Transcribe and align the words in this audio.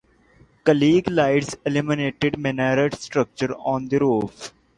Klieg 0.65 1.11
lights 1.11 1.55
illuminated 1.63 2.39
minaret 2.39 2.95
structures 2.95 3.55
on 3.59 3.85
the 3.87 3.99
roof. 3.99 4.51